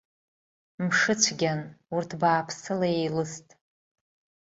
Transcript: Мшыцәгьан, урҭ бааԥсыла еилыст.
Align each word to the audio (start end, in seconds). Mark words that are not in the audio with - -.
Мшыцәгьан, 0.85 1.61
урҭ 1.95 2.11
бааԥсыла 2.19 2.87
еилыст. 2.97 3.47